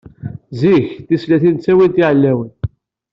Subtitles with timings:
[0.59, 2.51] Zik, tislatin ttawint iɛlawen.